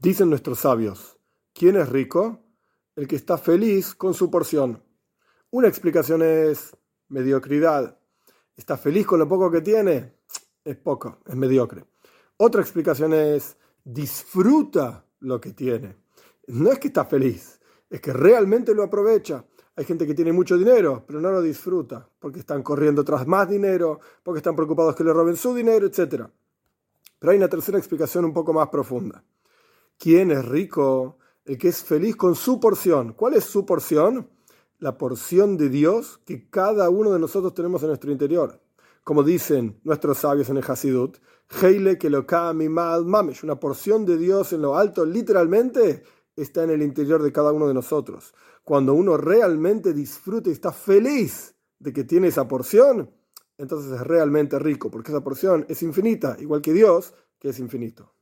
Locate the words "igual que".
56.38-56.72